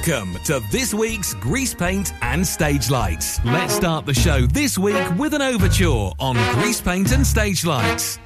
[0.00, 3.38] Welcome to this week's Greasepaint and Stage Lights.
[3.44, 8.18] Let's start the show this week with an overture on Greasepaint and Stage Lights.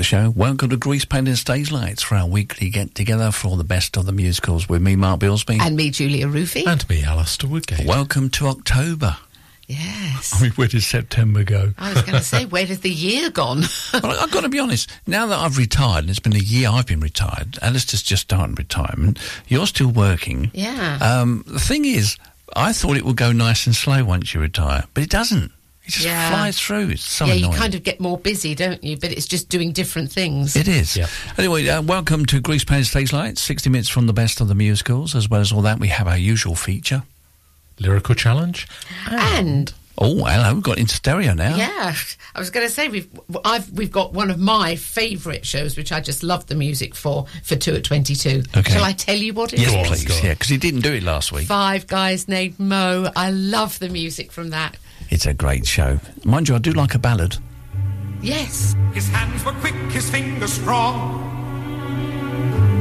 [0.00, 0.32] The show.
[0.34, 3.98] Welcome to Greasepaint and Stage Lights for our weekly get together for all the best
[3.98, 5.58] of the musicals with me, Mark Bilsby.
[5.60, 6.64] And me, Julia Roofy.
[6.66, 7.86] And me, Alistair Woodgate.
[7.86, 9.18] Welcome to October.
[9.66, 10.32] yes.
[10.34, 11.74] I mean, where did September go?
[11.76, 13.64] I was going to say, where has the year gone?
[13.92, 14.88] well, I've got to be honest.
[15.06, 18.54] Now that I've retired, and it's been a year I've been retired, Alistair's just starting
[18.54, 19.18] retirement.
[19.48, 20.50] You're still working.
[20.54, 20.98] yeah.
[21.02, 22.16] Um, the thing is,
[22.56, 25.52] I thought it would go nice and slow once you retire, but it doesn't.
[25.90, 26.30] It just Yeah.
[26.30, 26.90] flies through.
[26.90, 28.96] It's so yeah, you kind of get more busy, don't you?
[28.96, 30.54] But it's just doing different things.
[30.54, 30.96] It is.
[30.96, 31.08] Yeah.
[31.36, 33.42] Anyway, uh, welcome to Greasepaint Stage Lights.
[33.42, 35.16] 60 minutes from the best of the musicals.
[35.16, 37.02] As well as all that, we have our usual feature.
[37.80, 38.68] Lyrical challenge.
[39.08, 41.56] and Oh, hello, we've got into stereo now.
[41.56, 41.94] yeah,
[42.34, 43.08] I was going to say we've
[43.44, 47.26] I've we've got one of my favourite shows, which I just love the music for
[47.42, 48.42] for two at twenty two.
[48.56, 48.72] Okay.
[48.72, 49.62] Shall I tell you what it is?
[49.66, 50.22] Yes, Go on, please.
[50.24, 51.48] Yeah, because he didn't do it last week.
[51.48, 53.10] Five guys named Moe.
[53.14, 54.76] I love the music from that.
[55.10, 55.98] It's a great show.
[56.24, 57.36] Mind you, I do like a ballad.
[58.22, 58.74] Yes.
[58.94, 61.26] His hands were quick, his fingers strong.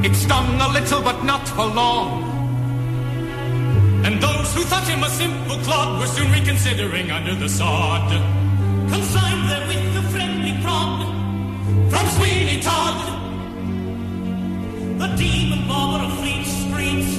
[0.06, 2.24] It stung a little, but not for long.
[4.06, 8.10] And those who thought him a simple clod were soon reconsidering under the sod.
[8.90, 11.06] Consigned there with the friendly prod
[11.92, 12.98] from Sweeney Todd.
[15.00, 17.10] The demon barber of Fleet Street.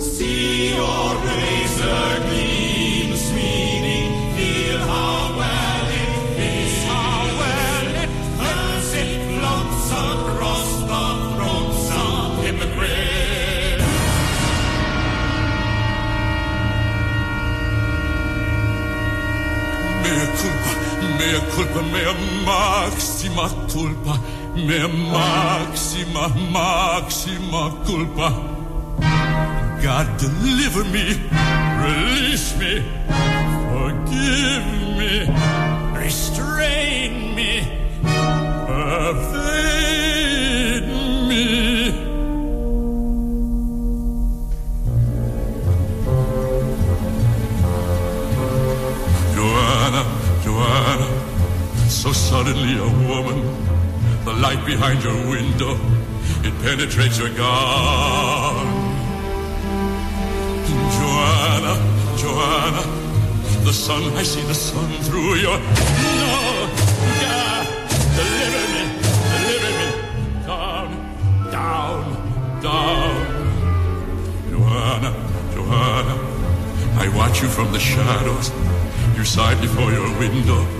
[0.00, 2.57] See your razor gleam,
[21.28, 22.14] mea culpa, mea
[22.46, 24.14] maxima culpa,
[24.54, 28.28] mea maxima, maxima culpa.
[29.82, 31.06] God deliver me,
[31.84, 32.82] release me,
[33.68, 34.68] forgive
[34.98, 35.12] me,
[36.00, 37.52] restrain me,
[38.66, 39.68] pervade
[41.28, 41.44] me.
[49.34, 50.02] Joanna,
[50.44, 51.17] Joanna,
[51.88, 53.40] so suddenly a woman,
[54.24, 55.74] the light behind your window,
[56.44, 58.66] it penetrates your gown.
[60.96, 61.74] Joanna,
[62.18, 62.82] Joanna,
[63.64, 65.58] the sun, I see the sun through your.
[65.58, 66.68] No,
[67.24, 67.66] God,
[68.18, 68.84] deliver me,
[69.32, 69.86] deliver me.
[70.46, 70.88] Down,
[71.50, 73.16] down, down.
[74.50, 75.10] Joanna,
[75.54, 76.14] Joanna,
[77.00, 78.52] I watch you from the shadows.
[79.16, 80.77] You sigh before your window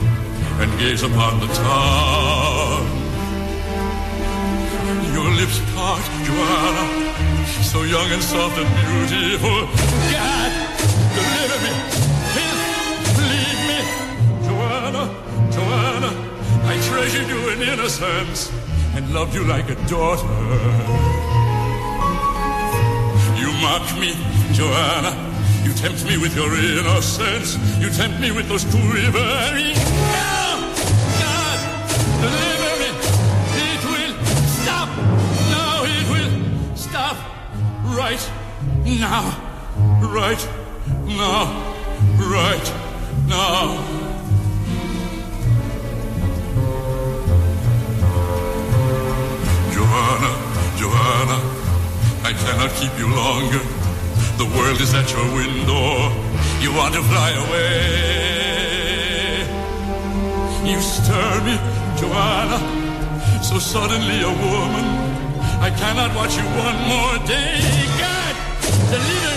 [0.60, 2.82] and gaze upon the town.
[5.14, 6.84] Your lips part, Joanna,
[7.62, 9.60] so young and soft and beautiful.
[10.14, 10.50] God,
[11.14, 11.72] deliver me.
[12.34, 12.62] Please,
[13.30, 13.80] leave me.
[14.46, 15.04] Joanna,
[15.54, 16.10] Joanna,
[16.64, 18.50] I treasured you in innocence
[18.96, 20.26] and loved you like a daughter.
[23.38, 24.12] You mock me,
[24.52, 25.28] Joanna.
[25.62, 27.56] You tempt me with your innocence.
[27.78, 29.76] You tempt me with those quivering.
[29.76, 29.77] No!
[32.20, 32.90] Deliver me.
[33.66, 34.14] It will
[34.62, 34.88] stop.
[35.54, 36.32] No, it will
[36.76, 37.16] stop.
[37.84, 38.24] Right
[38.84, 39.24] now.
[40.02, 40.42] Right
[41.06, 41.44] now.
[42.18, 42.68] Right
[43.26, 43.64] now.
[49.72, 50.32] Joanna,
[50.76, 51.38] Joanna,
[52.24, 53.62] I cannot keep you longer.
[54.38, 56.10] The world is at your window.
[56.60, 58.18] You want to fly away.
[60.64, 61.56] You stir me,
[62.00, 62.58] Joanna,
[63.42, 64.86] so suddenly a woman.
[65.60, 67.58] I cannot watch you one more day.
[67.98, 69.27] God,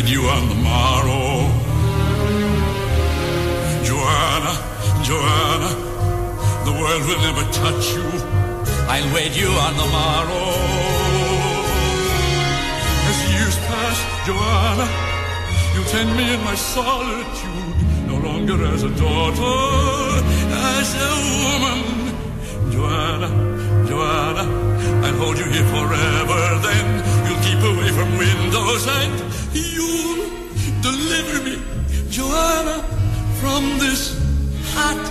[0.00, 1.44] Wed you on the morrow.
[3.84, 4.54] Joanna,
[5.04, 5.70] Joanna,
[6.64, 8.08] the world will never touch you.
[8.88, 10.46] I'll wed you on the morrow.
[13.10, 14.88] As years pass, Joanna,
[15.74, 19.58] you'll tend me in my solitude, no longer as a daughter,
[20.72, 21.12] as a
[21.44, 22.72] woman.
[22.72, 23.49] Joanna,
[23.90, 24.46] Joanna,
[25.04, 26.40] I'll hold you here forever.
[26.62, 26.86] Then
[27.26, 29.16] you'll keep away from windows and
[29.52, 30.30] you'll
[30.80, 31.60] deliver me,
[32.08, 32.84] Joanna,
[33.40, 34.16] from this
[34.74, 35.02] hot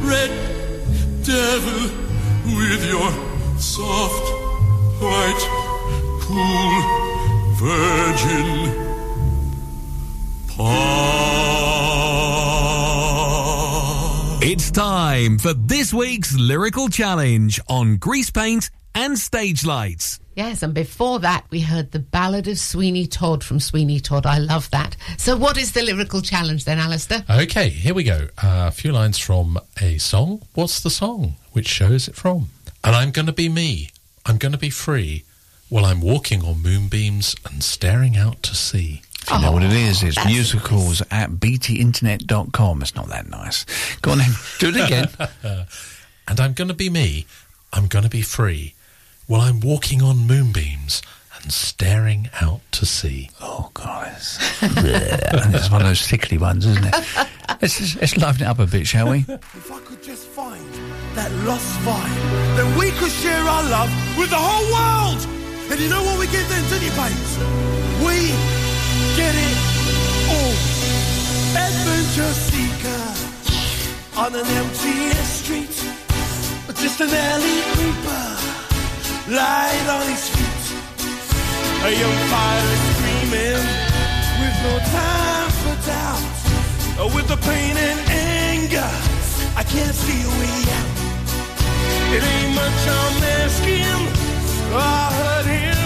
[0.00, 0.30] red
[1.24, 1.90] devil
[2.56, 3.10] with your
[3.58, 4.26] soft,
[5.02, 5.44] white,
[6.22, 6.74] cool,
[7.58, 8.48] virgin
[10.46, 11.23] paw.
[14.54, 20.20] It's time for this week's lyrical challenge on greasepaint and stage lights.
[20.36, 24.26] Yes, and before that, we heard the Ballad of Sweeney Todd from Sweeney Todd.
[24.26, 24.96] I love that.
[25.18, 27.24] So, what is the lyrical challenge then, Alistair?
[27.28, 28.28] Okay, here we go.
[28.40, 30.42] Uh, a few lines from a song.
[30.54, 31.34] What's the song?
[31.50, 32.50] Which show is it from?
[32.84, 33.90] And I'm going to be me.
[34.24, 35.24] I'm going to be free
[35.68, 39.02] while I'm walking on moonbeams and staring out to sea.
[39.26, 42.82] If you know what it is, it's that's musicals at btinternet.com.
[42.82, 43.64] It's not that nice.
[44.02, 45.08] Go on then, do it again.
[46.26, 47.26] And I'm going to be me.
[47.70, 48.72] I'm going to be free
[49.26, 51.02] while I'm walking on moonbeams
[51.42, 53.28] and staring out to sea.
[53.42, 54.10] oh, God.
[54.16, 56.94] It's, it's one of those sickly ones, isn't it?
[57.60, 59.26] Let's, just- let's liven it up a bit, shall we?
[59.28, 60.64] If I could just find
[61.14, 65.26] that lost vibe, then we could share our love with the whole world.
[65.70, 67.36] And you know what we get then, don't you, babes?
[68.00, 68.32] We
[69.16, 69.58] get it
[70.34, 70.54] all.
[71.66, 73.04] Adventure seeker
[74.16, 75.74] on an empty street.
[76.84, 78.26] Just an alley creeper,
[79.32, 80.64] light on his feet.
[81.86, 83.64] A young fire screaming
[84.40, 86.24] with no time for doubt.
[87.00, 88.90] Uh, With the pain and anger,
[89.56, 90.90] I can't see a way out.
[92.14, 94.00] It ain't much I'm asking.
[94.74, 95.83] I heard him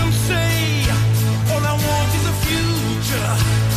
[3.36, 3.67] future.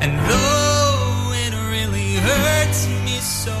[0.00, 3.54] And though it really hurts me so,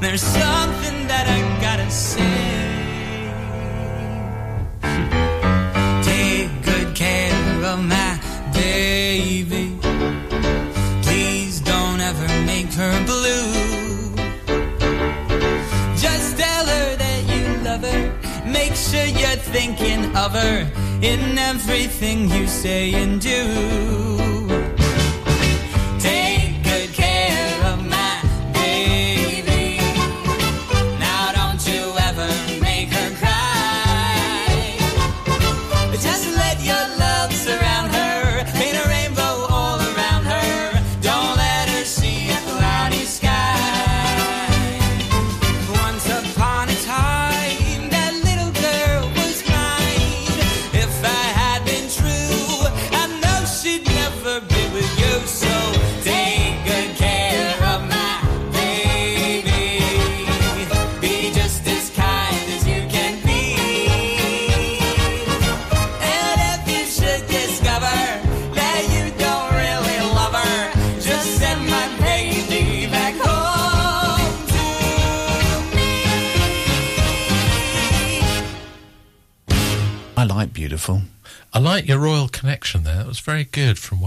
[0.00, 2.63] there's something that I gotta say.
[18.74, 24.43] Sure you're thinking of her in everything you say and do.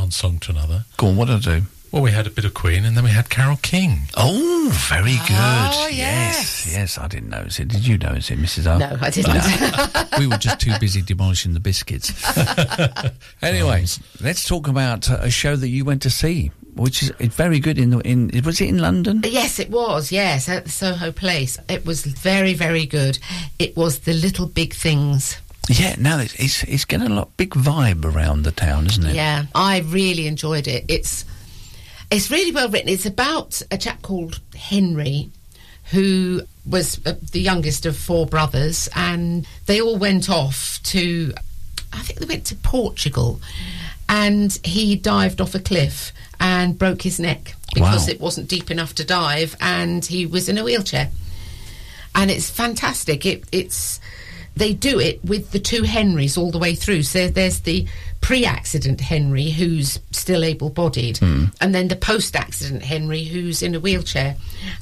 [0.07, 0.85] One song to another.
[0.95, 1.65] Go on, what did I do?
[1.91, 4.03] Well, we had a bit of Queen and then we had Carole King.
[4.15, 5.31] Oh, very good.
[5.31, 6.65] Oh, yes.
[6.65, 6.73] yes.
[6.73, 7.67] yes, I didn't notice it.
[7.67, 8.67] Did you notice it, Mrs.
[8.67, 8.77] O?
[8.77, 10.13] No, I didn't.
[10.17, 12.13] we were just too busy demolishing the biscuits.
[13.41, 13.85] anyway,
[14.21, 17.77] let's talk about uh, a show that you went to see, which is very good.
[17.77, 19.23] In the, in was it in London?
[19.25, 20.09] Yes, it was.
[20.09, 21.59] Yes, at the Soho Place.
[21.67, 23.19] It was very, very good.
[23.59, 25.35] It was the Little Big Things.
[25.69, 25.95] Yeah.
[25.97, 29.15] Now it's it's, it's getting a lot big vibe around the town, isn't it?
[29.15, 30.85] Yeah, I really enjoyed it.
[30.87, 31.25] It's
[32.09, 32.89] it's really well written.
[32.89, 35.29] It's about a chap called Henry,
[35.91, 41.33] who was uh, the youngest of four brothers, and they all went off to,
[41.91, 43.41] I think they went to Portugal,
[44.07, 48.13] and he dived off a cliff and broke his neck because Wow.
[48.13, 51.09] it wasn't deep enough to dive, and he was in a wheelchair.
[52.15, 53.25] And it's fantastic.
[53.25, 53.99] It, it's
[54.57, 57.03] they do it with the two Henrys all the way through.
[57.03, 57.87] So there's the
[58.21, 61.45] pre-accident Henry who's still able-bodied, hmm.
[61.61, 64.35] and then the post-accident Henry who's in a wheelchair,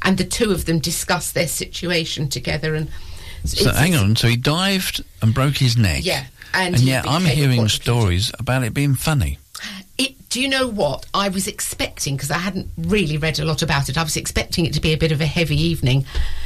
[0.04, 2.76] and the two of them discuss their situation together.
[2.76, 2.90] And
[3.46, 4.16] So hang on.
[4.16, 6.06] So he dived and broke his neck.
[6.06, 9.38] Yeah, and and yet I'm hearing stories about it being funny.
[10.36, 12.18] Do you know what I was expecting?
[12.18, 13.98] Because I hadn't really read a lot about it.
[13.98, 16.06] I was expecting it to be a bit of a heavy evening.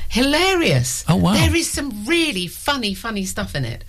[0.09, 1.03] Hilarious!
[1.09, 1.33] Oh, wow.
[1.33, 3.83] There is some really funny, funny stuff in it.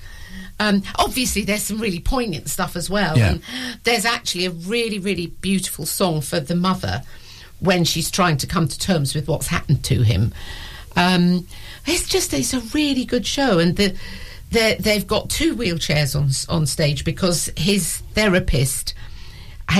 [0.59, 3.19] Um, obviously, there's some really poignant stuff as well.
[3.19, 3.33] Yeah.
[3.33, 3.43] And
[3.85, 7.03] there's actually a really, really beautiful song for the mother
[7.59, 10.33] when she's trying to come to terms with what's happened to him.
[10.97, 11.47] Um,
[11.85, 13.95] it's just it's a really good show, and the
[14.51, 18.95] they they've got two wheelchairs on on stage because his therapist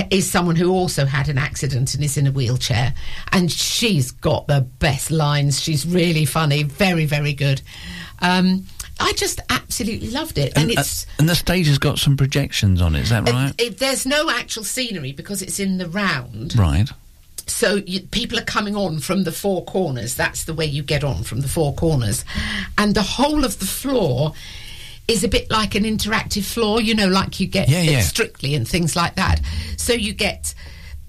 [0.09, 2.93] is someone who also had an accident and is in a wheelchair,
[3.31, 5.61] and she's got the best lines.
[5.61, 7.61] She's really funny, very very good.
[8.19, 8.65] Um,
[8.99, 11.07] I just absolutely loved it, and, And, uh, it's.
[11.17, 13.01] and the stage has got some projections on it.
[13.01, 13.53] Is that it- right?
[13.57, 16.55] it- there's no actual scenery because it's in the round.
[16.57, 16.89] right.
[17.47, 20.15] So you, people are coming on from the four corners.
[20.15, 22.23] That's the way you get on from the four corners,
[22.77, 24.33] and the whole of the floor
[25.11, 26.81] is a bit like an interactive floor.
[26.81, 28.01] You know, like you get Yeah, yeah.
[28.01, 29.41] Strictly and things like that.
[29.77, 30.53] So you get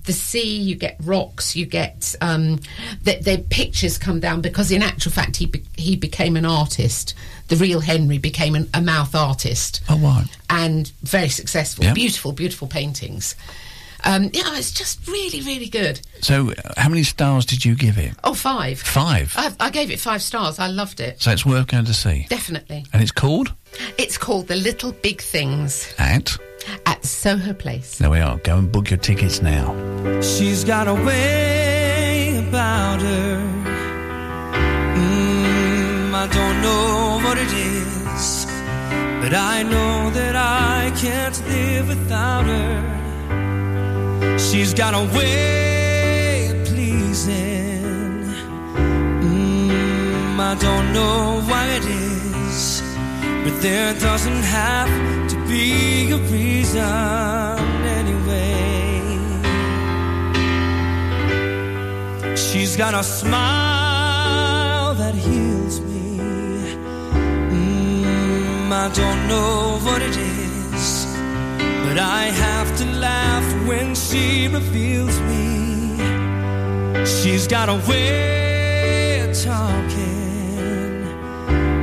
[0.05, 2.59] the sea, you get rocks, you get um,
[3.05, 7.15] the, the pictures come down because in actual fact he be, he became an artist.
[7.49, 10.27] The real Henry became an, a mouth artist Oh, right.
[10.51, 11.85] and very successful.
[11.85, 11.93] Yeah.
[11.95, 13.37] Beautiful, beautiful paintings.
[14.05, 16.01] Um, yeah, it's just really, really good.
[16.21, 18.13] So, uh, how many stars did you give it?
[18.25, 18.81] Oh, five.
[18.81, 19.33] Five.
[19.37, 20.59] I, I gave it five stars.
[20.59, 21.21] I loved it.
[21.23, 22.27] So it's worth going to see.
[22.29, 22.85] Definitely.
[22.93, 23.53] And it's called
[23.99, 26.37] It's called The Little Big Things at.
[26.87, 27.99] at Soho Place.
[27.99, 28.39] There we are.
[28.39, 29.73] Go and book your tickets now.
[30.21, 33.39] She's got a way about her.
[34.97, 38.47] Mm, I don't know what it is,
[39.23, 43.02] but I know that I can't live without her.
[44.53, 48.29] She's got a way of pleasing.
[49.25, 52.83] Mm, I don't know why it is,
[53.45, 54.91] but there doesn't have
[55.31, 56.85] to be a reason
[57.99, 59.01] anyway.
[62.37, 66.19] She's got a smile that heals me.
[67.57, 70.22] Mm, I don't know what it is,
[71.85, 75.43] but I have to laugh when she reveals me.
[77.05, 81.05] She's got a way of talking.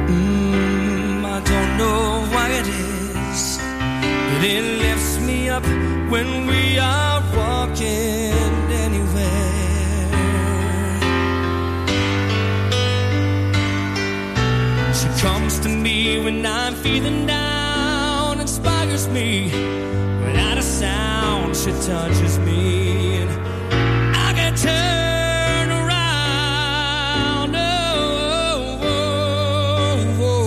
[0.07, 3.59] Mm, I don't know why it is,
[4.29, 5.65] but it lifts me up
[6.13, 8.33] when we are walking
[8.85, 9.49] anywhere.
[14.99, 17.38] She comes to me when I'm feeling down,
[18.99, 19.49] inspires me
[20.25, 21.55] without a sound.
[21.55, 27.55] She touches me, I can turn around.
[27.55, 30.45] Oh, oh, oh,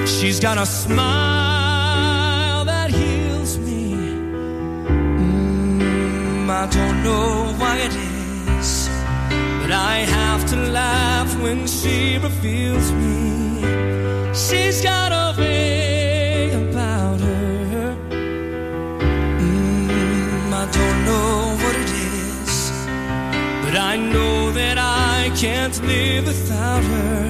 [0.00, 0.06] oh.
[0.06, 3.94] She's got a smile that heals me.
[4.88, 7.43] Mm, I don't know
[9.96, 13.14] I have to laugh when she reveals me.
[14.44, 17.96] She's got a way about her.
[19.38, 22.54] Mm, I don't know what it is,
[23.64, 27.24] but I know that I can't live without her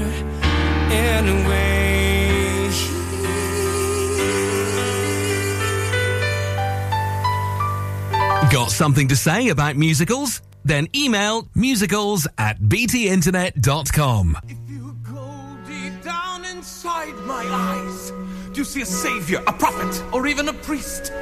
[0.90, 1.64] anyway.
[8.50, 10.40] Got something to say about musicals?
[10.64, 14.38] Then email musicals at btinternet.com.
[15.66, 18.12] Deep down inside my eyes,
[18.52, 21.12] do you see a savior, a prophet, or even a priest?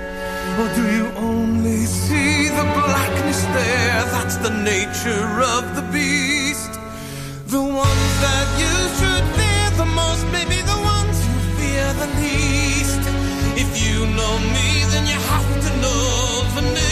[0.60, 4.04] Or do you only see the blackness there?
[4.14, 6.72] That's the nature of the beast.
[7.46, 13.02] The ones that you should fear the most the ones you fear the least.
[13.58, 16.91] If you know me, then you have to know the nature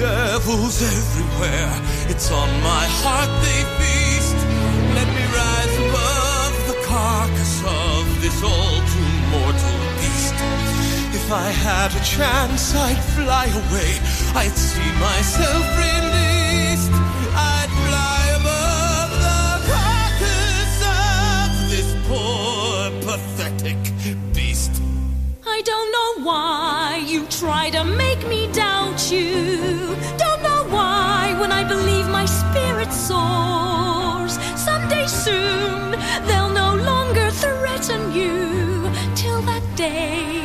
[0.00, 1.72] devils everywhere.
[2.08, 4.38] It's on my heart they feast.
[4.96, 10.36] Let me rise above the carcass of this all too mortal beast.
[11.18, 13.92] If I had a chance, I'd fly away.
[14.40, 16.94] I'd see myself released.
[17.56, 22.72] I'd fly above the carcass of this poor,
[23.06, 23.80] pathetic
[24.32, 24.72] beast.
[25.46, 28.69] I don't know why you try to make me doubt
[29.10, 29.96] you.
[30.16, 34.38] Don't know why when I believe my spirit soars.
[34.54, 35.92] Someday soon
[36.26, 38.90] they'll no longer threaten you.
[39.16, 40.42] Till that day,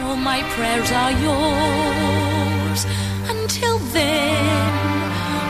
[0.00, 2.80] all my prayers are yours.
[3.34, 4.72] Until then,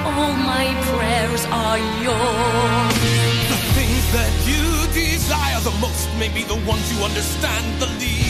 [0.07, 2.95] all my prayers are yours.
[3.53, 8.22] The things that you desire the most may be the ones you understand the least.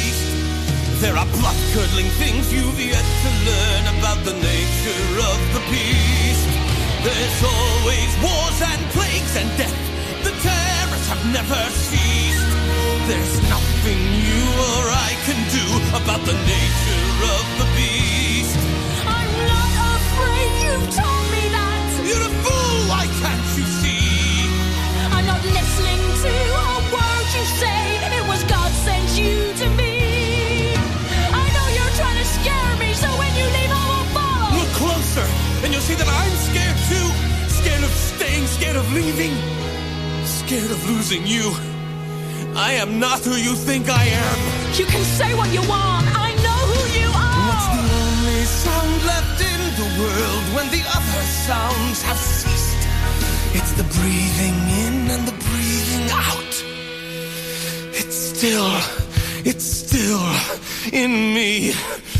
[1.02, 6.46] There are blood curdling things you've yet to learn about the nature of the beast.
[7.02, 9.74] There's always wars and plagues and death.
[10.22, 12.46] The terrors have never ceased.
[13.10, 15.66] There's nothing you or I can do
[15.98, 16.38] about the
[38.94, 39.34] leaving,
[40.24, 41.52] scared of losing you.
[42.54, 44.38] I am not who you think I am.
[44.74, 46.06] You can say what you want.
[46.26, 47.40] I know who you are.
[47.48, 52.82] What's the only sound left in the world when the other sounds have ceased?
[53.58, 56.54] It's the breathing in and the breathing out.
[58.00, 58.70] It's still,
[59.44, 60.24] it's still
[60.92, 61.72] in me.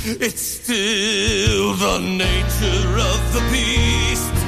[0.04, 4.41] It's still the nature of the beast.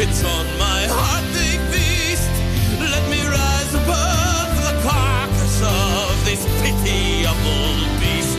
[0.00, 2.30] It's on my heart they feast.
[2.78, 8.38] Let me rise above the carcass of this pitiable beast.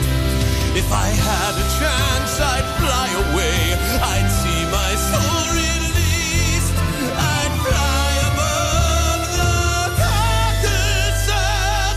[0.79, 3.59] If I had a chance, I'd fly away.
[3.99, 6.75] I'd see my soul released.
[7.35, 9.59] I'd fly above the
[9.99, 11.93] carcass of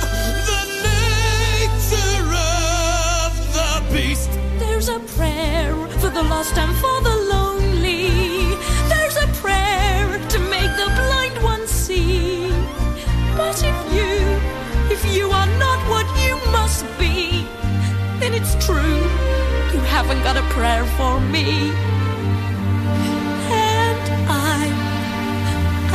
[0.51, 4.31] the nature of the beast.
[4.59, 7.32] There's a prayer for the lost and for the lonely.
[18.67, 18.99] True.
[19.73, 21.73] You haven't got a prayer for me.
[23.51, 24.63] And I,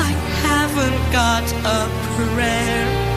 [0.08, 0.12] I
[0.48, 1.46] haven't got
[1.78, 1.80] a
[2.16, 3.08] prayer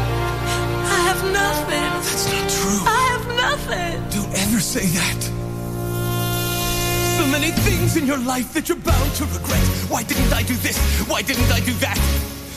[0.95, 1.91] I have nothing.
[2.05, 2.81] That's not true.
[2.87, 3.95] I have nothing.
[4.11, 5.21] Don't ever say that.
[7.19, 9.67] So many things in your life that you're bound to regret.
[9.89, 10.79] Why didn't I do this?
[11.09, 11.99] Why didn't I do that?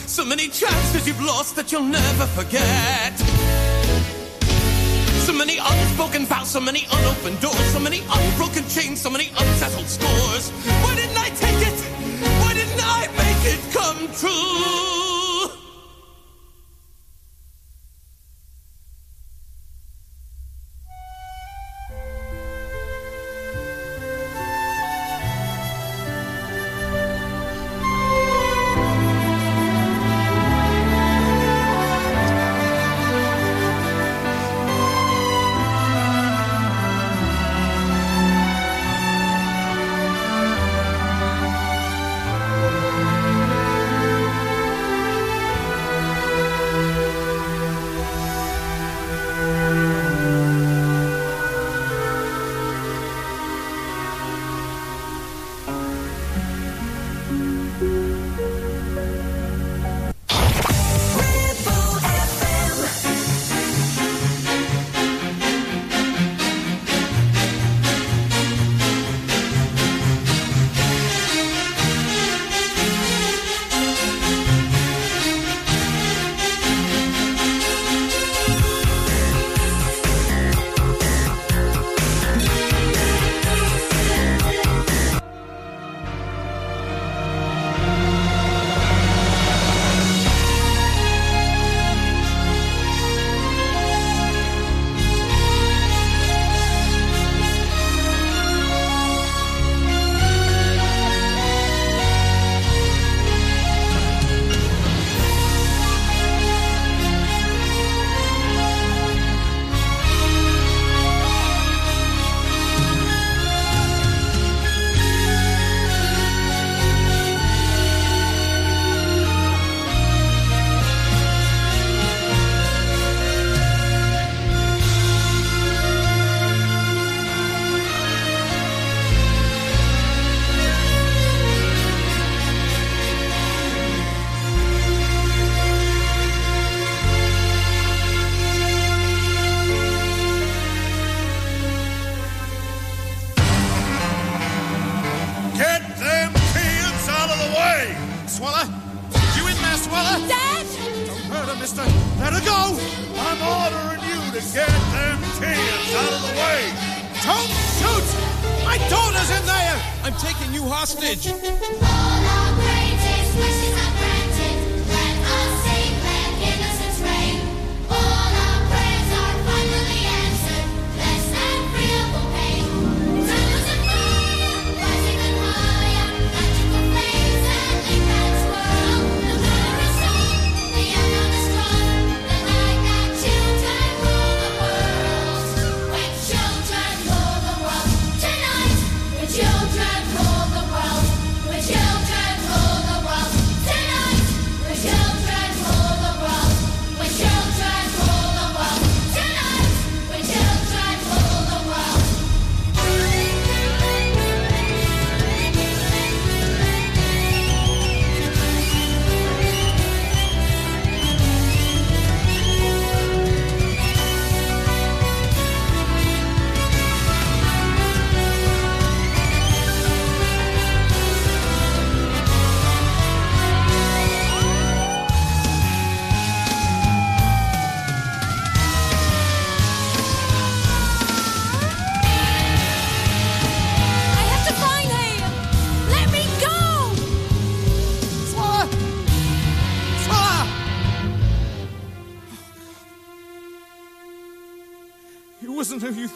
[0.06, 3.23] So many chances you've lost that you'll never forget.
[5.44, 9.86] So many unspoken vows, so many unopened doors, so many unbroken chains, so many unsettled
[9.86, 10.48] scores.
[10.48, 11.80] Why didn't I take it?
[12.40, 14.93] Why didn't I make it come true?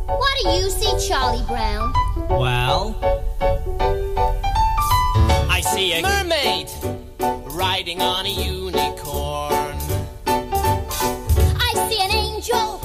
[0.07, 1.93] What do you see, Charlie Brown?
[2.31, 3.03] Well, I
[5.77, 6.71] see a mermaid
[7.53, 9.77] riding on a unicorn.
[10.27, 12.76] I see an angel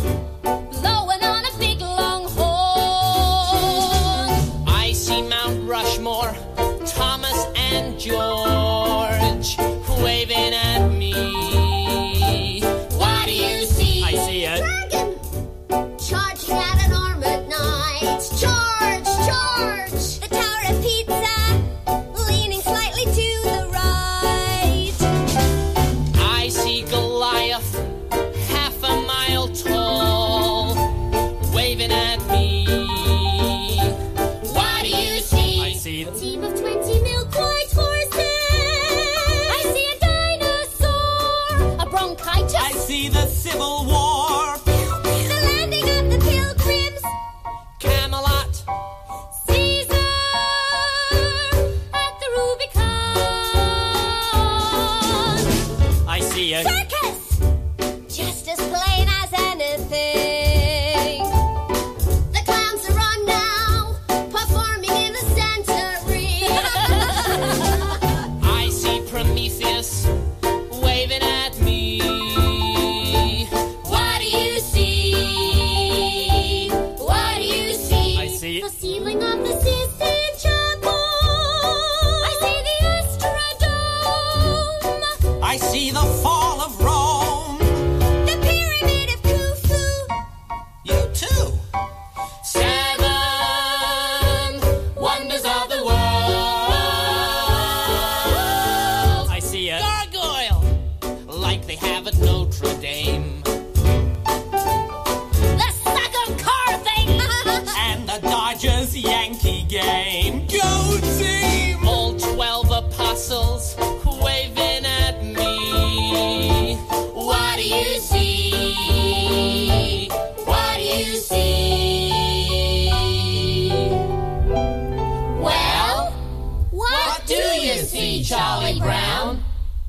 [128.01, 129.43] you see, Charlie Brown?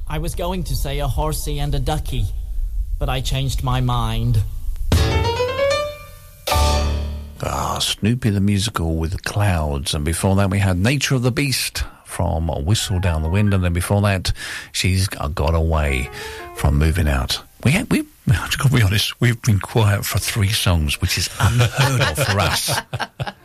[0.09, 2.27] I was going to say a horsey and a ducky,
[2.98, 4.42] but I changed my mind.
[7.44, 11.33] Ah, Snoopy the musical with the clouds, and before that we had Nature of the
[11.33, 14.33] Beast from Whistle Down the Wind, and then before that
[14.70, 16.09] she's got away
[16.57, 17.42] from Movin' Out.
[17.64, 18.01] We had, we.
[18.29, 22.18] I've got to be honest, we've been quiet for three songs, which is unheard of
[22.18, 22.79] for us.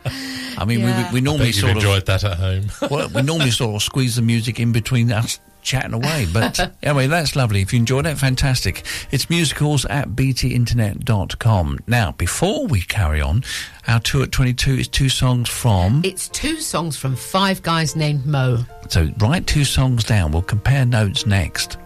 [0.58, 1.08] I mean, Yeah.
[1.12, 2.66] we, we I normally bet you've sort of enjoyed that at home.
[2.90, 6.26] well, we normally sort of squeeze the music in between us chatting away.
[6.32, 7.60] But anyway, that's lovely.
[7.62, 8.84] If you enjoyed it, fantastic.
[9.10, 11.78] It's musicals at btinternet.com.
[11.86, 13.44] Now, before we carry on,
[13.86, 16.02] our two at 22 is two songs from.
[16.04, 18.58] It's two songs from Five Guys Named Moe.
[18.88, 20.32] So write two songs down.
[20.32, 21.76] We'll compare notes next.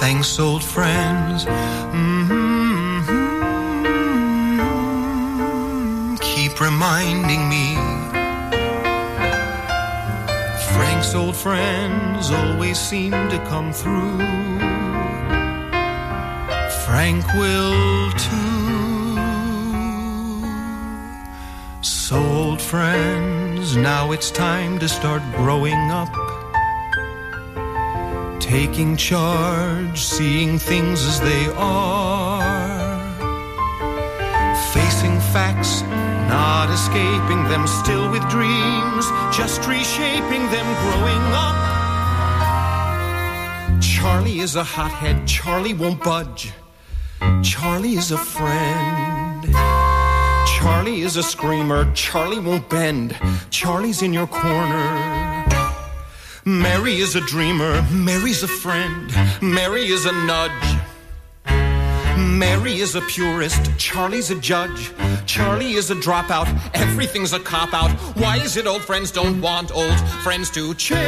[0.00, 1.44] Thanks, old friends.
[1.46, 2.35] Mm-hmm.
[6.60, 7.74] Reminding me.
[10.72, 14.18] Frank's old friends always seem to come through.
[16.86, 18.56] Frank will too.
[21.82, 26.14] So, old friends, now it's time to start growing up.
[28.40, 32.86] Taking charge, seeing things as they are.
[34.72, 35.82] Facing facts,
[36.36, 39.04] not escaping them, still with dreams,
[39.38, 41.58] just reshaping them, growing up.
[43.80, 46.52] Charlie is a hothead, Charlie won't budge.
[47.42, 49.40] Charlie is a friend.
[50.54, 53.16] Charlie is a screamer, Charlie won't bend.
[53.50, 54.86] Charlie's in your corner.
[56.44, 59.02] Mary is a dreamer, Mary's a friend,
[59.40, 60.65] Mary is a nudge.
[62.16, 64.92] Mary is a purist, Charlie's a judge,
[65.26, 67.90] Charlie is a dropout, everything's a cop out.
[68.16, 71.00] Why is it old friends don't want old friends to change?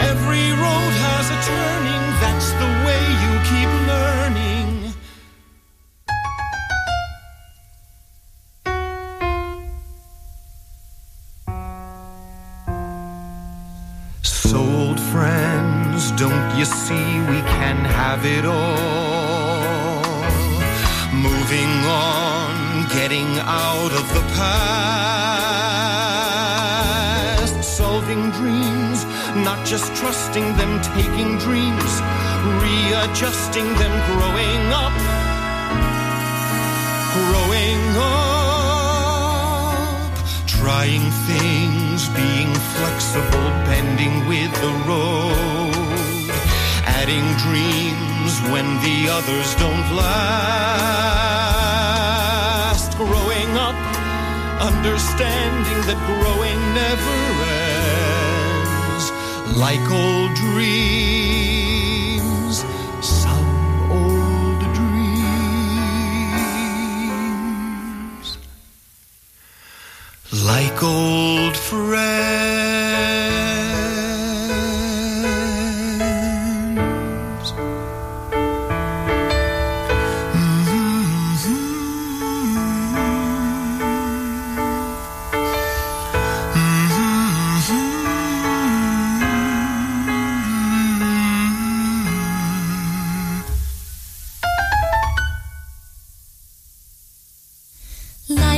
[0.00, 2.69] Every road has a turning, that's the
[16.60, 20.02] you see we can have it all?
[21.10, 25.14] Moving on, getting out of the past,
[27.64, 31.92] solving dreams, not just trusting them, taking dreams,
[32.62, 34.96] readjusting them, growing up,
[37.16, 38.92] growing up,
[40.46, 45.79] trying things, being flexible, bending with the road,
[46.84, 50.96] adding dreams when the others don't last,
[52.96, 53.74] growing up,
[54.60, 57.18] understanding that growing never
[58.58, 59.04] ends,
[59.56, 61.84] like old dreams,
[63.00, 63.50] some
[63.90, 65.18] old dreams,
[70.44, 72.59] like old friends.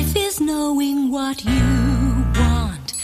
[0.03, 2.95] Life is knowing what you want,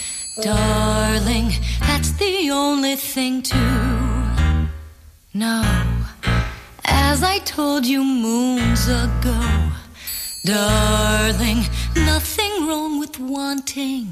[0.43, 1.53] darling.
[1.79, 4.69] That's the only thing to
[5.33, 5.63] know.
[6.85, 9.71] As I told you moons ago,
[10.45, 11.61] darling,
[11.95, 14.09] nothing wrong with wanting.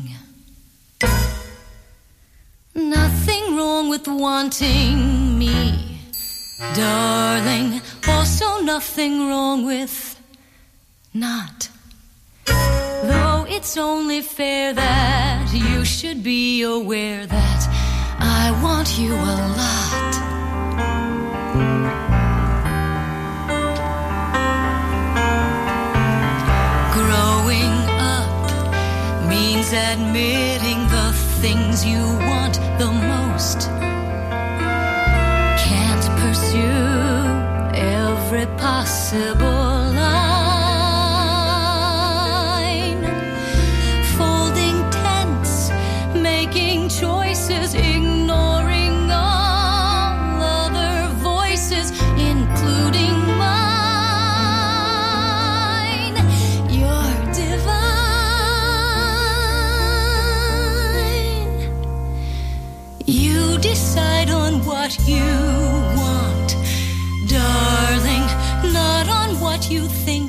[2.73, 5.99] Nothing wrong with wanting me,
[6.77, 7.81] darling.
[8.07, 10.21] Also, nothing wrong with
[11.13, 11.69] not.
[13.59, 17.63] It's only fair that you should be aware that
[18.21, 20.13] I want you a lot.
[26.99, 27.77] Growing
[28.13, 33.71] up means admitting the things you want the most.
[35.65, 36.93] Can't pursue
[37.75, 39.56] every possible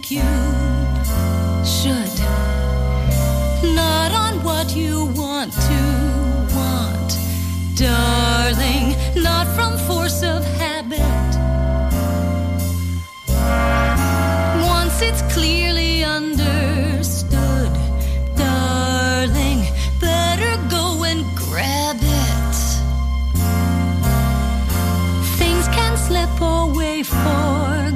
[0.09, 0.21] you
[1.65, 2.19] should.
[3.75, 5.81] Not on what you want to
[6.55, 7.17] want,
[7.75, 11.01] darling, not from force of habit.
[14.65, 17.71] Once it's clearly understood,
[18.37, 19.65] darling,
[19.99, 22.55] better go and grab it.
[25.37, 27.87] Things can slip away for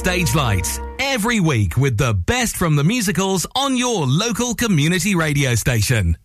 [0.00, 5.54] stage lights every week with the best from the musicals on your local community radio
[5.54, 6.16] station.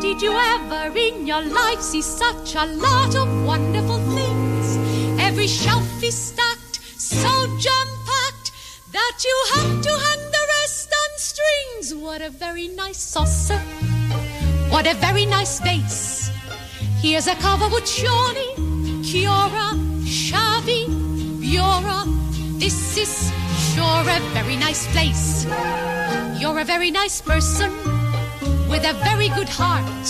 [0.00, 4.76] Did you ever in your life see such a lot of wonderful things?
[5.20, 7.28] Every shelf is stacked, so
[7.58, 8.52] jam packed
[8.92, 11.94] that you have to hang the rest on strings.
[11.96, 13.58] What a very nice saucer!
[14.70, 16.30] What a very nice vase!
[17.00, 18.54] Here's a cover with Shawnee,
[19.02, 19.93] Kiora,
[21.54, 22.02] Biora.
[22.58, 23.30] This is
[23.70, 25.46] sure a very nice place.
[26.40, 27.70] You're a very nice person
[28.68, 30.08] with a very good heart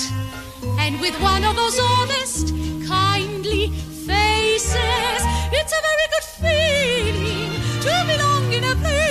[0.80, 2.48] and with one of those honest,
[2.88, 3.68] kindly
[4.08, 5.20] faces.
[5.58, 7.52] It's a very good feeling
[7.84, 9.03] to belong in a place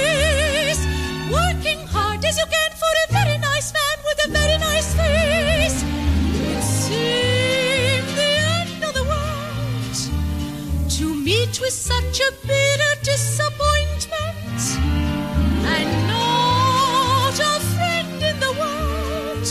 [11.60, 14.62] with such a bitter disappointment.
[15.76, 19.47] And not a friend in the world.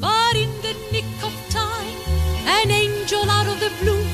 [0.00, 1.98] But in the nick of time,
[2.46, 4.04] an angel out of the blue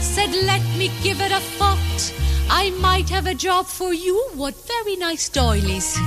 [0.00, 2.14] said, Let me give it a thought.
[2.50, 4.16] I might have a job for you.
[4.34, 5.98] What very nice doilies,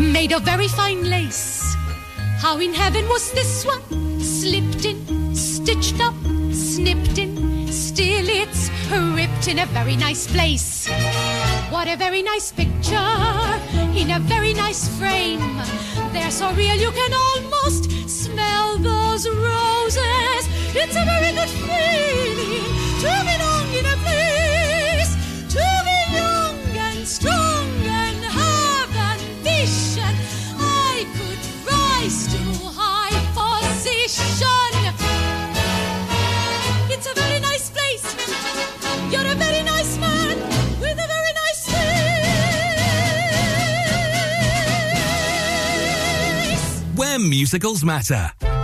[0.00, 1.74] made of very fine lace.
[2.38, 3.82] How in heaven was this one?
[4.20, 6.14] Slipped in, stitched up,
[6.52, 7.25] snipped in.
[9.48, 10.88] In a very nice place.
[11.70, 12.96] What a very nice picture
[13.94, 15.40] in a very nice frame.
[16.12, 20.42] They're so real you can almost smell those roses.
[20.74, 22.66] It's a very good feeling
[23.02, 25.14] to belong in a place,
[25.54, 27.45] to be young and strong
[47.28, 48.55] musicals matter.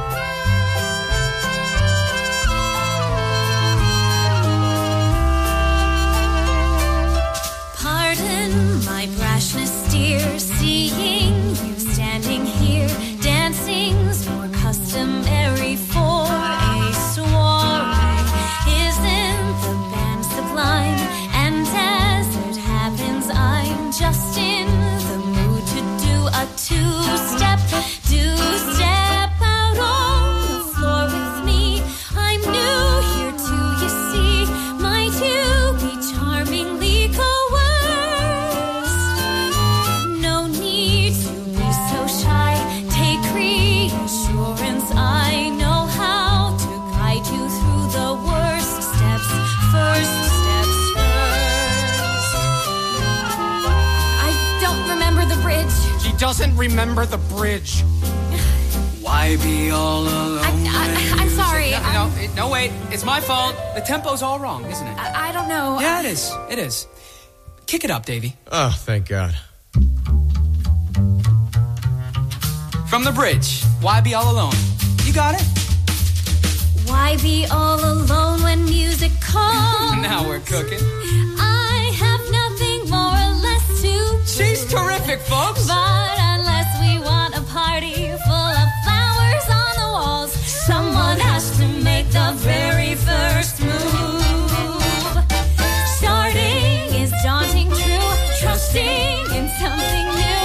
[56.32, 57.82] Doesn't remember the bridge.
[59.02, 60.38] Why be all alone?
[60.42, 61.72] I, I'm sorry.
[61.72, 62.72] No, I'm- no, it- no, wait.
[62.90, 63.54] It's my fault.
[63.74, 64.96] The tempo's all wrong, isn't it?
[64.98, 65.78] I, I don't know.
[65.78, 66.32] Yeah, it is.
[66.48, 66.86] It is.
[67.66, 68.34] Kick it up, Davy.
[68.50, 69.34] Oh, thank God.
[72.88, 73.62] From the bridge.
[73.82, 74.54] Why be all alone?
[75.04, 75.44] You got it?
[76.88, 79.96] Why be all alone when music calls?
[80.00, 80.78] now we're cooking.
[84.24, 85.66] She's terrific, folks.
[85.66, 87.94] But unless we want a party
[88.26, 94.22] full of flowers on the walls, someone has to make the very first move.
[95.98, 98.10] Starting is daunting, true.
[98.40, 100.44] Trusting in something new.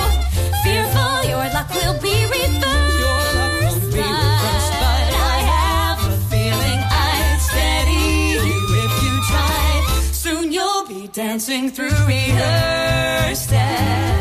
[0.64, 3.92] Fearful your luck will be reversed.
[3.94, 8.04] But I have a feeling I'd steady
[8.34, 8.44] you
[8.84, 10.10] if you try.
[10.12, 12.87] Soon you'll be dancing through rehearsed
[13.36, 14.17] steps.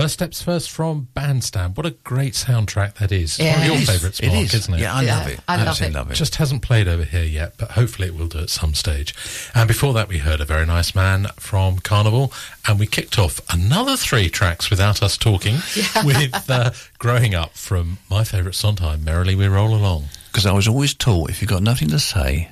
[0.00, 1.76] First Steps First from Bandstand.
[1.76, 3.38] What a great soundtrack that is.
[3.38, 3.52] Yeah.
[3.52, 3.90] One of your It is.
[3.90, 4.54] favourites, Mark, is.
[4.54, 4.80] isn't it?
[4.80, 5.40] Yeah, I love it.
[5.46, 5.98] I love Absolutely it.
[5.98, 6.14] love it.
[6.14, 9.14] Just hasn't played over here yet, but hopefully it will do at some stage.
[9.54, 12.32] And before that, we heard A Very Nice Man from Carnival,
[12.66, 15.56] and we kicked off another three tracks without us talking
[16.04, 20.06] with uh, Growing Up from my favourite Sondheim, Merrily We Roll Along.
[20.32, 22.50] Because I was always taught if you've got nothing to say,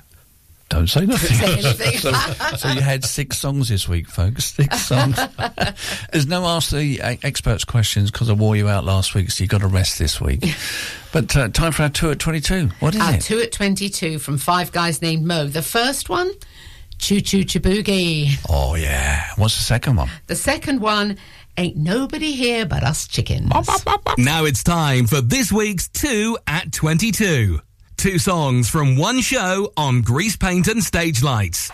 [0.68, 1.98] don't say nothing.
[1.98, 2.12] so,
[2.56, 4.46] so you had six songs this week, folks.
[4.46, 5.18] Six songs.
[6.12, 9.42] There's no ask the uh, experts questions because I wore you out last week, so
[9.42, 10.44] you've got to rest this week.
[11.12, 12.68] but uh, time for our two at 22.
[12.80, 13.22] What is Our it?
[13.22, 15.46] two at 22 from Five Guys Named Moe.
[15.46, 16.30] The first one,
[16.98, 18.38] Choo Choo Ch'Boogie.
[18.48, 19.24] Oh, yeah.
[19.36, 20.10] What's the second one?
[20.26, 21.16] The second one,
[21.56, 23.50] Ain't Nobody Here But Us Chickens.
[24.18, 27.60] Now it's time for this week's 2 at 22.
[27.98, 31.68] Two songs from one show on Greasepaint and Stage Lights.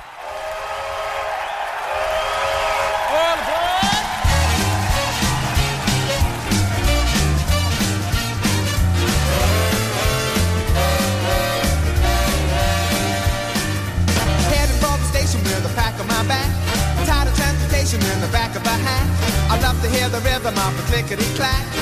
[17.94, 19.52] In the back of a hat.
[19.52, 21.73] I love to hear the rhythm of the clickety clack.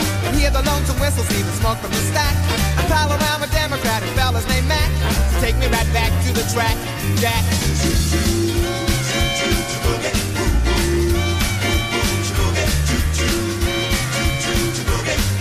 [0.43, 2.34] Hear the lonesome whistles, see the smoke from the stack.
[2.74, 4.90] And pal around with Democratic fellas named Mac.
[5.30, 6.74] So take me right back to the track.
[7.22, 7.47] Jack.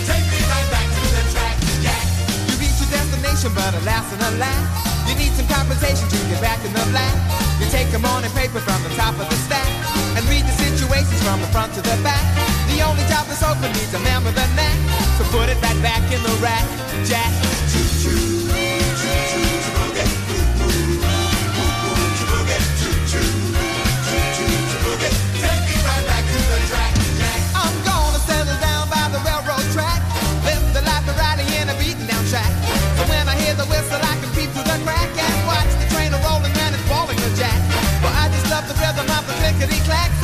[0.05, 1.57] Take me right back to the track.
[2.93, 4.61] Destination, but alas and alas.
[5.09, 7.15] You need some compensation to get back in the black.
[7.57, 9.65] You take the morning paper from the top of the stack
[10.13, 12.21] and read the situations from the front to the back.
[12.81, 14.73] The only job that's open needs a with a knack.
[15.13, 16.65] So put it right back in the rack,
[17.05, 17.29] Jack.
[28.61, 30.01] Down by the railroad track.
[30.41, 32.49] Live the life of riding in a beaten down track.
[32.97, 35.85] So when I hear the whistle, I can peep through the crack and watch the
[35.93, 37.61] train a rolling man falling jack.
[38.17, 39.33] I just love the rhythm of the
[39.85, 40.20] clack.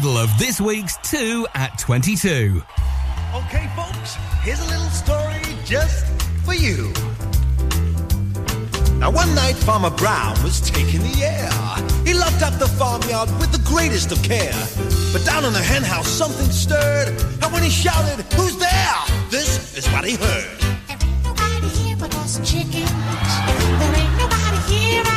[0.00, 2.62] Middle of this week's 2 at 22.
[3.34, 6.06] Okay, folks, here's a little story just
[6.42, 6.90] for you.
[8.98, 11.50] Now, one night, Farmer Brown was taking the air.
[12.06, 14.56] He locked up the farmyard with the greatest of care.
[15.12, 17.08] But down in the henhouse, something stirred.
[17.42, 18.96] And when he shouted, Who's there?
[19.28, 20.60] This is what he heard.
[20.88, 22.88] There ain't nobody here but us chickens.
[22.88, 25.09] There ain't nobody here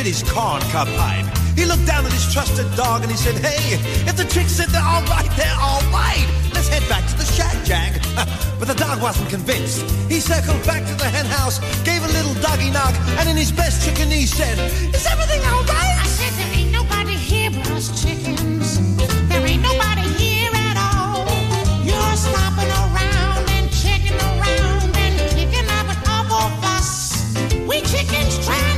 [0.00, 1.26] lit his corn cob pipe.
[1.56, 3.76] He looked down at his trusted dog and he said, Hey,
[4.08, 6.24] if the chicks said they're all right, they're all right.
[6.54, 8.00] Let's head back to the shack, Jack.
[8.58, 9.82] but the dog wasn't convinced.
[10.08, 13.52] He circled back to the hen house, gave a little doggy knock, and in his
[13.52, 14.56] best chickenese said,
[14.94, 15.96] Is everything all right?
[16.00, 18.80] I said there ain't nobody here but us chickens.
[19.28, 21.28] There ain't nobody here at all.
[21.84, 27.36] You're stomping around and checking around and kicking up an awful fuss.
[27.68, 28.69] We chickens trying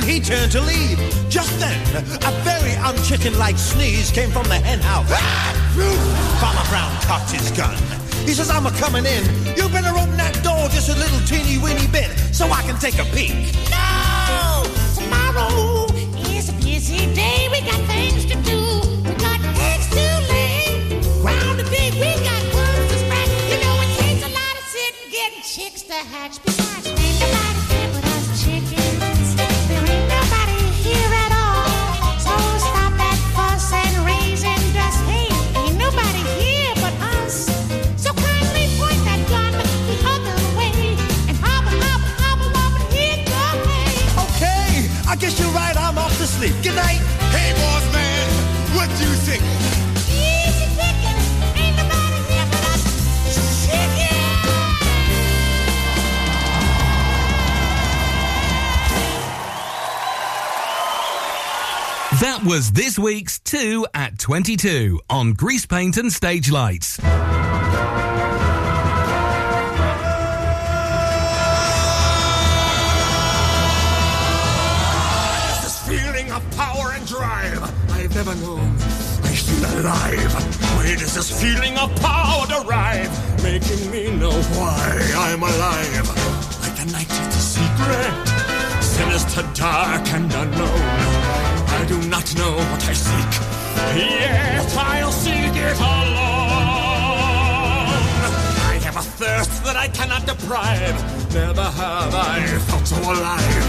[0.00, 0.98] and he turned to leave.
[1.28, 5.06] Just then, a very unchicken-like sneeze came from the hen house.
[5.10, 5.52] Ah!
[6.40, 7.76] Farmer Brown cocked his gun.
[8.24, 9.24] He says, I'm a coming in.
[9.56, 12.98] You better open that door just a little teeny weeny bit so I can take
[12.98, 13.34] a peek.
[13.68, 14.64] No!
[14.96, 15.92] Tomorrow
[16.32, 17.48] is a busy day.
[17.50, 18.60] We got things to do.
[19.04, 19.40] We got
[19.72, 21.00] eggs to lay.
[21.20, 21.94] Ground to dig.
[21.94, 23.28] We got worms to spread.
[23.52, 26.59] You know it takes a lot of sitting getting chicks to hatch.
[62.40, 66.96] That was this week's 2 at 22 on Greasepaint and Stage Lights.
[75.60, 78.74] This feeling of power and drive I've never known.
[79.22, 80.32] I feel alive.
[80.78, 83.42] Where does this feeling of power derive?
[83.42, 86.08] Making me know why I'm alive.
[86.62, 91.19] Like the night is a secret, sinister, dark, and unknown.
[91.90, 93.32] Do not know what I seek,
[93.98, 96.30] yet I'll seek it alone.
[98.70, 100.94] I have a thirst that I cannot deprive.
[101.34, 103.66] Never have I felt so alive.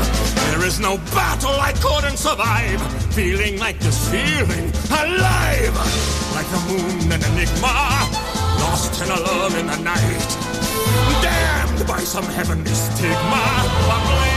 [0.52, 2.80] There is no battle I couldn't survive.
[3.16, 5.74] Feeling like this feeling, alive.
[6.38, 7.74] Like the moon an enigma,
[8.62, 10.30] lost and alone in the night.
[11.24, 14.31] Damned by some heavenly stigma,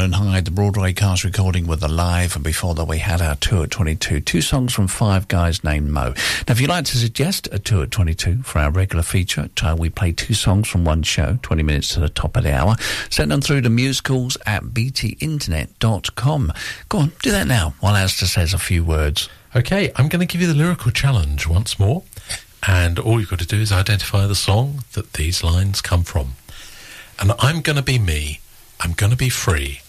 [0.00, 3.20] and Hyde Ride, the Broadway cast recording with the live, and before that we had
[3.20, 4.20] our tour at 22.
[4.20, 6.10] Two songs from five guys named Moe.
[6.12, 9.74] Now, if you'd like to suggest a tour at 22 for our regular feature, uh,
[9.78, 12.76] we play two songs from one show, 20 minutes to the top of the hour.
[13.10, 16.52] Send them through to musicals at btinternet.com.
[16.88, 19.28] Go on, do that now while Alistair says a few words.
[19.56, 22.04] Okay, I'm going to give you the lyrical challenge once more.
[22.66, 26.34] And all you've got to do is identify the song that these lines come from.
[27.18, 28.40] And I'm going to be me.
[28.80, 29.80] I'm going to be free.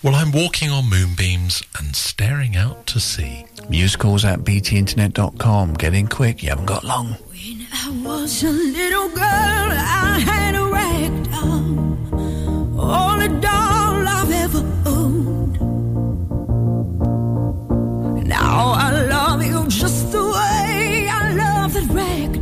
[0.00, 3.46] Well, I'm walking on moonbeams and staring out to sea.
[3.68, 5.74] Musicals at btinternet.com.
[5.74, 7.14] Get in quick, you haven't got long.
[7.14, 11.88] When I was a little girl, I had a rag doll,
[12.80, 15.58] only doll I've ever owned.
[18.28, 22.37] Now I love you just the way I love that rag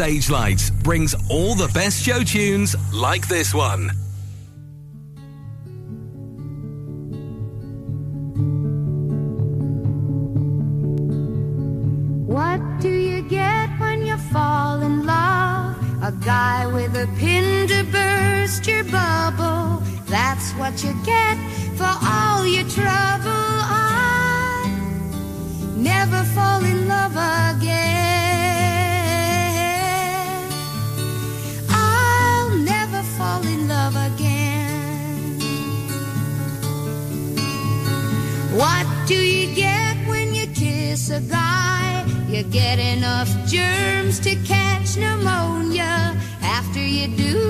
[0.00, 3.90] Stage Lights brings all the best show tunes like this one.
[42.76, 46.16] Get enough germs to catch pneumonia.
[46.40, 47.49] After you do,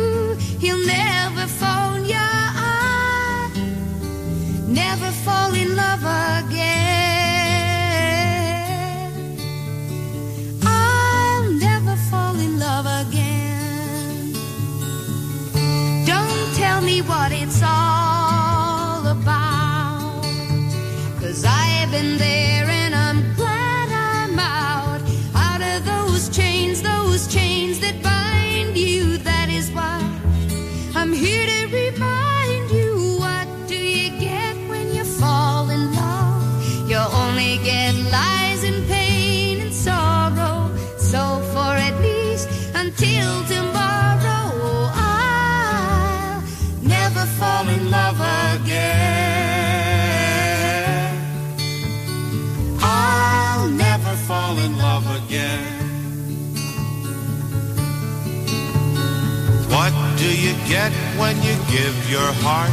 [60.71, 62.71] get when you give your heart?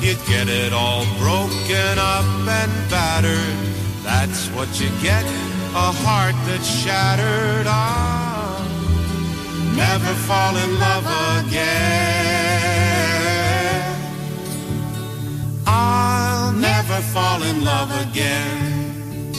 [0.00, 2.24] You get it all broken up
[2.60, 3.58] and battered.
[4.02, 5.24] That's what you get,
[5.74, 7.66] a heart that's shattered.
[7.68, 8.64] I'll
[9.76, 11.06] never fall in love
[11.44, 12.56] again.
[15.66, 19.32] I'll never fall in love again.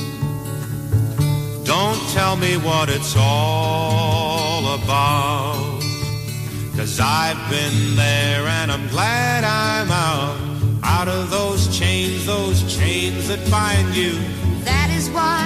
[1.63, 5.66] Don't tell me what it's all about.
[6.87, 10.37] Cause I've been there and I'm glad I'm out.
[10.83, 14.13] Out of those chains, those chains that bind you.
[14.63, 15.43] That is why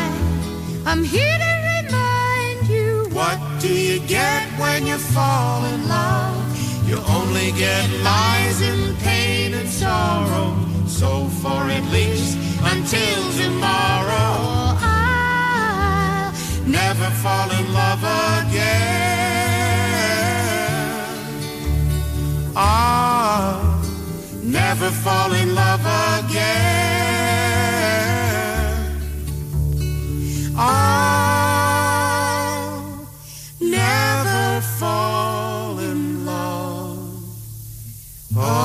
[0.86, 6.38] I'm here to remind you What do you get when you fall in love?
[6.88, 10.56] You only get lies and pain and sorrow.
[10.86, 14.78] So for at least until tomorrow, oh,
[16.30, 18.04] I'll never fall in love
[18.46, 19.41] again.
[22.56, 23.82] I'll
[24.44, 25.80] never fall in love
[26.20, 26.52] again.
[30.58, 31.82] I'll
[33.60, 37.24] never fall in love
[38.32, 38.61] The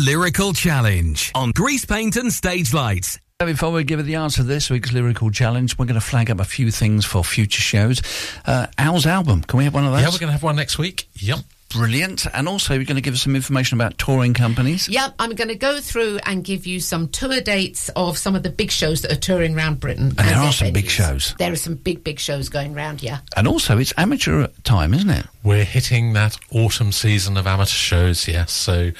[0.00, 3.18] Lyrical Challenge on Grease Paint and Stage Lights.
[3.38, 6.30] Before we give it the answer to this week's lyrical challenge, we're going to flag
[6.30, 8.00] up a few things for future shows.
[8.46, 10.00] Uh, Al's album, can we have one of those?
[10.00, 11.06] Yeah, we're going to have one next week.
[11.16, 11.40] Yep.
[11.70, 12.26] Brilliant.
[12.34, 14.88] And also, you're going to give us some information about touring companies.
[14.88, 18.42] Yep, I'm going to go through and give you some tour dates of some of
[18.42, 20.06] the big shows that are touring around Britain.
[20.06, 21.34] And there their are some big shows.
[21.38, 23.18] There are some big, big shows going round, yeah.
[23.36, 25.26] And also, it's amateur time, isn't it?
[25.44, 28.50] We're hitting that autumn season of amateur shows, yes.
[28.50, 28.90] So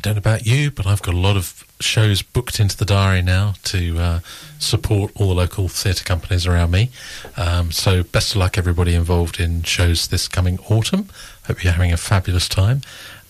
[0.00, 2.86] I don't know about you, but I've got a lot of shows booked into the
[2.86, 4.20] diary now to uh,
[4.58, 6.88] support all the local theatre companies around me.
[7.36, 11.10] Um, so best of luck, everybody involved in shows this coming autumn.
[11.44, 12.80] Hope you're having a fabulous time.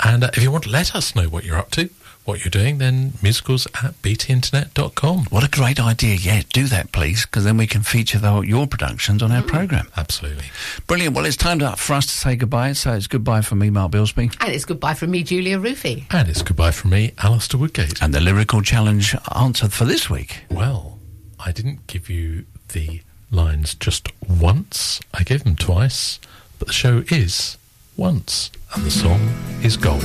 [0.04, 1.90] And uh, if you want let us know what you're up to,
[2.30, 5.24] what you're doing, then musicals at btinternet.com.
[5.30, 6.14] What a great idea.
[6.14, 9.48] Yeah, do that, please, because then we can feature the, your productions on our mm.
[9.48, 9.88] programme.
[9.96, 10.44] Absolutely.
[10.86, 11.16] Brilliant.
[11.16, 12.74] Well, it's time to, for us to say goodbye.
[12.74, 14.30] So it's goodbye from me, Mark Bilsby.
[14.40, 16.06] And it's goodbye from me, Julia Roofy.
[16.10, 18.00] And it's goodbye from me, Alistair Woodgate.
[18.00, 20.44] And the lyrical challenge answer for this week.
[20.50, 21.00] Well,
[21.44, 23.00] I didn't give you the
[23.32, 25.00] lines just once.
[25.12, 26.20] I gave them twice,
[26.60, 27.58] but the show is
[27.96, 29.20] once, and the song
[29.64, 30.04] is Gold.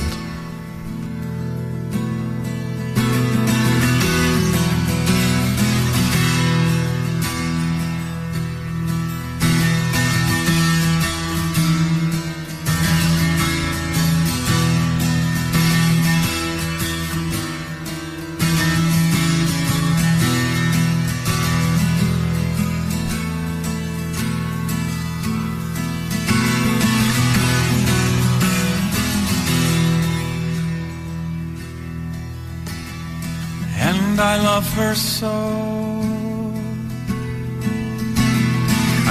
[34.56, 35.34] Love her so.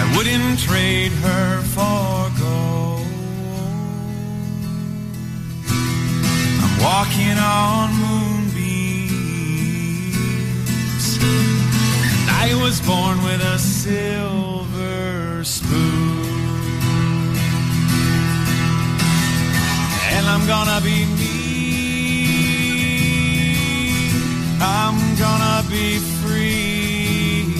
[0.01, 3.05] I wouldn't trade her for gold.
[6.63, 8.65] I'm walking on moonbeams,
[12.21, 16.25] and I was born with a silver spoon.
[20.15, 21.05] And I'm gonna be
[24.67, 27.53] I'm gonna be free.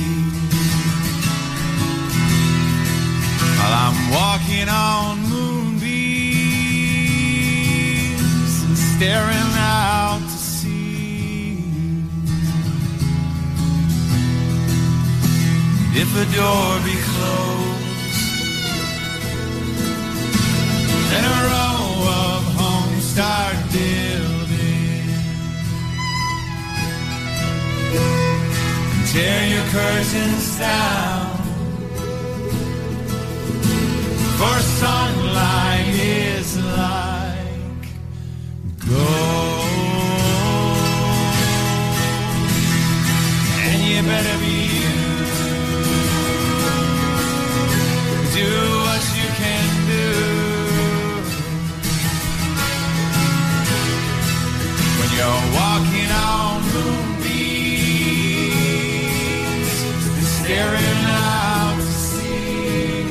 [3.58, 5.84] While I'm walking on moonbeams
[8.66, 11.60] and staring out to sea.
[15.82, 17.86] And if a door be closed,
[21.12, 21.75] then a row
[29.16, 31.38] tear your curtains down.
[34.38, 36.49] For sunlight is
[36.82, 37.86] like
[38.89, 39.55] gold.
[43.68, 44.95] And you better be you.
[48.39, 48.51] Do
[48.86, 50.09] what you can do.
[54.99, 55.95] When you're walking
[60.46, 63.02] staring out to sea.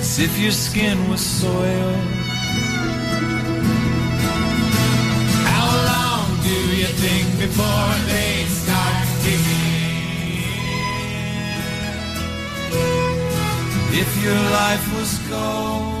[0.00, 1.92] As if your skin was soil.
[5.54, 9.68] How long do you think before they start kicking?
[14.02, 15.97] If your life was gold,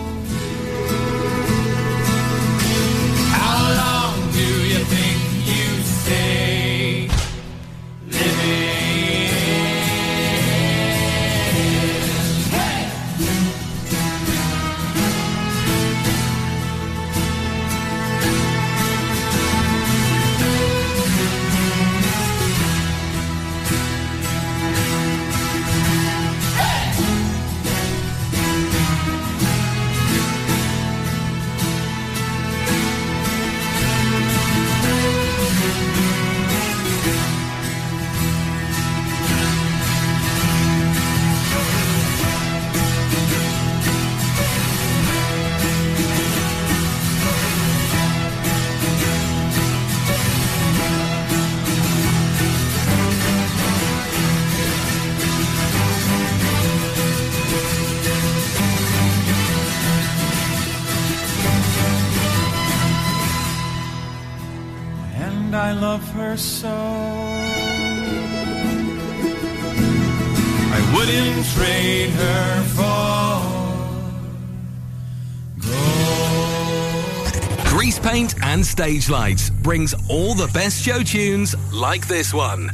[78.78, 82.70] Stage Lights brings all the best show tunes like this one.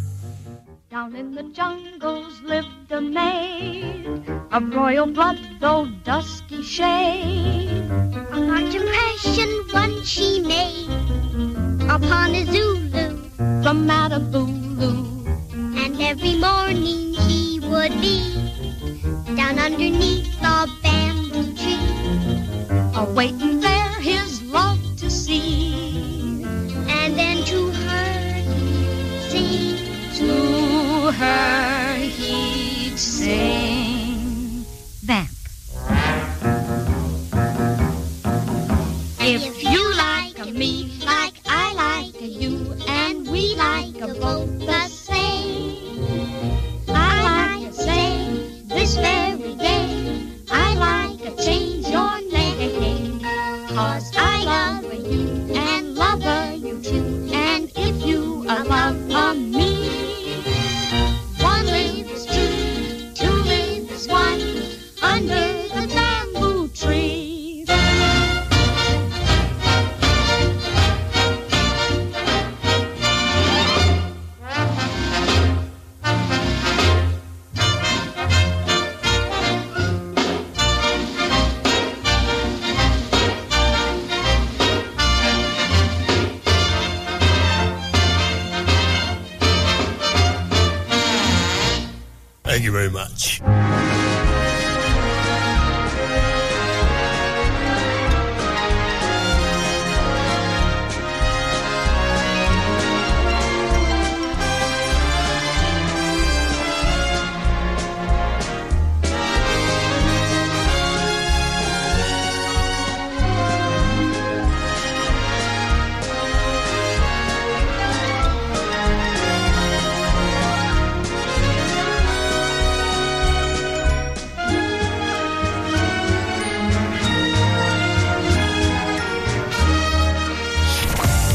[0.90, 4.04] Down in the jungles lived a maid
[4.52, 7.70] of royal blood, though dusky shade.
[8.32, 10.90] A marked impression once she made
[11.88, 13.30] upon a Zulu
[13.62, 15.24] from Matabulu.
[15.54, 18.34] And every morning he would be
[19.34, 20.13] down underneath